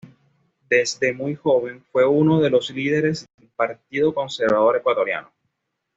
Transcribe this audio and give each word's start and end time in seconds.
Desde 0.67 1.13
muy 1.13 1.35
joven 1.35 1.85
fue 1.91 2.07
uno 2.07 2.41
de 2.41 2.49
los 2.49 2.71
líderes 2.71 3.27
del 3.37 3.49
Partido 3.49 4.11
Conservador 4.15 4.77
Ecuatoriano. 4.77 5.31